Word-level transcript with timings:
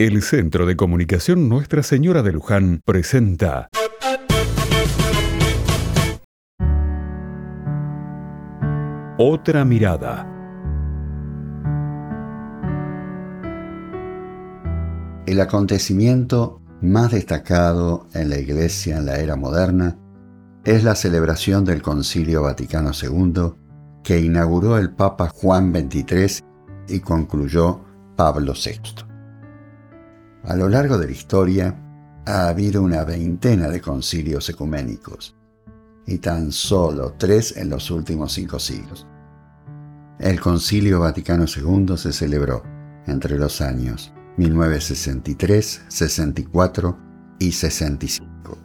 El 0.00 0.22
Centro 0.22 0.64
de 0.64 0.76
Comunicación 0.76 1.48
Nuestra 1.48 1.82
Señora 1.82 2.22
de 2.22 2.30
Luján 2.30 2.82
presenta 2.84 3.68
Otra 9.18 9.64
mirada. 9.64 10.24
El 15.26 15.40
acontecimiento 15.40 16.62
más 16.80 17.10
destacado 17.10 18.06
en 18.14 18.30
la 18.30 18.38
Iglesia 18.38 18.98
en 18.98 19.06
la 19.06 19.18
era 19.18 19.34
moderna 19.34 19.98
es 20.64 20.84
la 20.84 20.94
celebración 20.94 21.64
del 21.64 21.82
Concilio 21.82 22.42
Vaticano 22.42 22.92
II 22.92 23.52
que 24.04 24.20
inauguró 24.20 24.78
el 24.78 24.94
Papa 24.94 25.28
Juan 25.28 25.74
XXIII 25.74 26.44
y 26.86 27.00
concluyó 27.00 27.80
Pablo 28.14 28.52
VI. 28.52 29.07
A 30.48 30.56
lo 30.56 30.66
largo 30.70 30.96
de 30.96 31.04
la 31.04 31.12
historia 31.12 31.78
ha 32.24 32.48
habido 32.48 32.80
una 32.80 33.04
veintena 33.04 33.68
de 33.68 33.82
concilios 33.82 34.48
ecuménicos 34.48 35.36
y 36.06 36.16
tan 36.20 36.52
solo 36.52 37.12
tres 37.18 37.54
en 37.58 37.68
los 37.68 37.90
últimos 37.90 38.32
cinco 38.32 38.58
siglos. 38.58 39.06
El 40.18 40.40
Concilio 40.40 41.00
Vaticano 41.00 41.44
II 41.44 41.98
se 41.98 42.14
celebró 42.14 42.62
entre 43.06 43.36
los 43.36 43.60
años 43.60 44.10
1963, 44.38 45.82
64 45.86 46.98
y 47.40 47.52
65. 47.52 48.58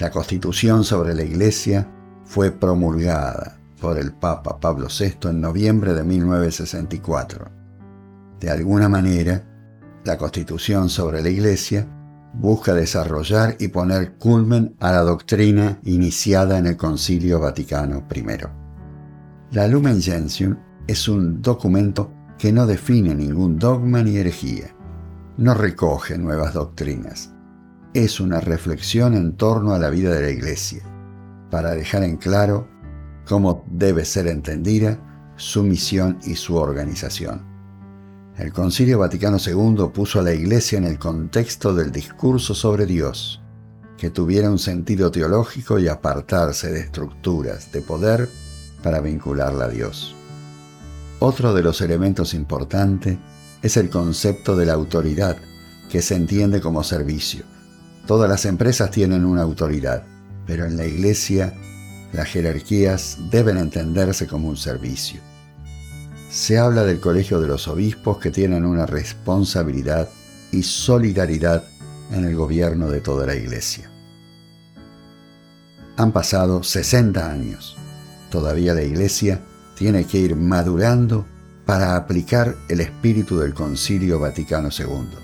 La 0.00 0.10
Constitución 0.10 0.82
sobre 0.82 1.14
la 1.14 1.24
Iglesia 1.24 1.86
fue 2.24 2.50
promulgada 2.50 3.58
por 3.82 3.98
el 3.98 4.14
Papa 4.14 4.58
Pablo 4.60 4.88
VI 4.88 5.28
en 5.28 5.42
noviembre 5.42 5.92
de 5.92 6.04
1964. 6.04 7.50
De 8.40 8.48
alguna 8.48 8.88
manera, 8.88 9.53
la 10.04 10.18
Constitución 10.18 10.90
sobre 10.90 11.22
la 11.22 11.30
Iglesia 11.30 11.88
busca 12.34 12.74
desarrollar 12.74 13.56
y 13.58 13.68
poner 13.68 14.16
culmen 14.16 14.76
a 14.80 14.92
la 14.92 15.00
doctrina 15.00 15.78
iniciada 15.84 16.58
en 16.58 16.66
el 16.66 16.76
Concilio 16.76 17.40
Vaticano 17.40 18.06
I. 18.14 18.24
La 19.52 19.66
Lumen 19.66 20.02
Gentium 20.02 20.56
es 20.86 21.08
un 21.08 21.40
documento 21.40 22.12
que 22.38 22.52
no 22.52 22.66
define 22.66 23.14
ningún 23.14 23.58
dogma 23.58 24.02
ni 24.02 24.16
herejía, 24.16 24.74
no 25.38 25.54
recoge 25.54 26.18
nuevas 26.18 26.52
doctrinas, 26.52 27.32
es 27.94 28.20
una 28.20 28.40
reflexión 28.40 29.14
en 29.14 29.36
torno 29.36 29.72
a 29.72 29.78
la 29.78 29.88
vida 29.88 30.12
de 30.12 30.22
la 30.22 30.30
Iglesia, 30.30 30.82
para 31.50 31.70
dejar 31.70 32.02
en 32.02 32.16
claro 32.16 32.68
cómo 33.26 33.64
debe 33.70 34.04
ser 34.04 34.26
entendida 34.26 34.98
su 35.36 35.62
misión 35.62 36.18
y 36.24 36.34
su 36.34 36.56
organización. 36.56 37.53
El 38.36 38.52
Concilio 38.52 38.98
Vaticano 38.98 39.36
II 39.38 39.90
puso 39.94 40.18
a 40.18 40.22
la 40.22 40.32
Iglesia 40.32 40.76
en 40.76 40.84
el 40.84 40.98
contexto 40.98 41.72
del 41.72 41.92
discurso 41.92 42.52
sobre 42.52 42.84
Dios, 42.84 43.40
que 43.96 44.10
tuviera 44.10 44.50
un 44.50 44.58
sentido 44.58 45.12
teológico 45.12 45.78
y 45.78 45.86
apartarse 45.86 46.72
de 46.72 46.80
estructuras 46.80 47.70
de 47.70 47.80
poder 47.80 48.28
para 48.82 49.00
vincularla 49.00 49.66
a 49.66 49.68
Dios. 49.68 50.16
Otro 51.20 51.54
de 51.54 51.62
los 51.62 51.80
elementos 51.80 52.34
importantes 52.34 53.18
es 53.62 53.76
el 53.76 53.88
concepto 53.88 54.56
de 54.56 54.66
la 54.66 54.72
autoridad, 54.72 55.36
que 55.88 56.02
se 56.02 56.16
entiende 56.16 56.60
como 56.60 56.82
servicio. 56.82 57.44
Todas 58.04 58.28
las 58.28 58.46
empresas 58.46 58.90
tienen 58.90 59.24
una 59.24 59.42
autoridad, 59.42 60.02
pero 60.44 60.64
en 60.64 60.76
la 60.76 60.86
Iglesia 60.86 61.54
las 62.12 62.26
jerarquías 62.26 63.16
deben 63.30 63.58
entenderse 63.58 64.26
como 64.26 64.48
un 64.48 64.56
servicio 64.56 65.20
se 66.34 66.58
habla 66.58 66.82
del 66.82 66.98
Colegio 66.98 67.40
de 67.40 67.46
los 67.46 67.68
Obispos 67.68 68.18
que 68.18 68.32
tienen 68.32 68.64
una 68.64 68.86
responsabilidad 68.86 70.08
y 70.50 70.64
solidaridad 70.64 71.62
en 72.10 72.24
el 72.24 72.34
gobierno 72.34 72.90
de 72.90 73.00
toda 73.00 73.24
la 73.24 73.36
Iglesia. 73.36 73.88
Han 75.96 76.10
pasado 76.10 76.64
60 76.64 77.30
años. 77.30 77.76
Todavía 78.32 78.74
la 78.74 78.82
Iglesia 78.82 79.42
tiene 79.76 80.06
que 80.06 80.18
ir 80.18 80.34
madurando 80.34 81.24
para 81.66 81.94
aplicar 81.94 82.56
el 82.68 82.80
espíritu 82.80 83.38
del 83.38 83.54
Concilio 83.54 84.18
Vaticano 84.18 84.70
II. 84.76 85.16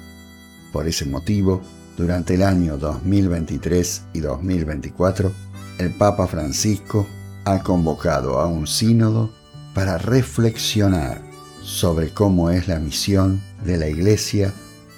Por 0.73 0.87
ese 0.87 1.07
motivo, 1.07 1.61
durante 1.97 2.35
el 2.35 2.45
año 2.45 2.79
2023 2.79 4.03
y 4.13 4.21
2024, 4.21 5.33
el 5.81 5.93
Papa 5.93 6.29
Francisco 6.29 7.05
ha 7.45 7.65
convocado 7.65 8.39
a 8.39 8.47
un 8.47 8.69
sínodo 8.69 9.40
para 9.75 9.99
reflexionar 9.99 11.21
sobre 11.63 12.11
cómo 12.13 12.51
es 12.51 12.69
la 12.69 12.79
misión 12.79 13.41
de 13.65 13.77
la 13.77 13.89
Iglesia 13.89 14.53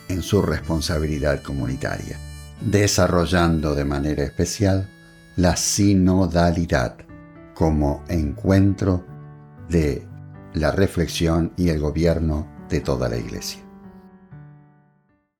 en 0.08 0.22
su 0.22 0.42
responsabilidad 0.42 1.42
comunitaria, 1.42 2.18
desarrollando 2.60 3.74
de 3.74 3.84
manera 3.84 4.22
especial 4.22 4.88
la 5.36 5.56
sinodalidad 5.56 6.96
como 7.54 8.04
encuentro 8.08 9.04
de 9.68 10.06
la 10.54 10.70
reflexión 10.70 11.52
y 11.56 11.68
el 11.68 11.80
gobierno 11.80 12.48
de 12.68 12.80
toda 12.80 13.08
la 13.08 13.16
Iglesia. 13.16 13.60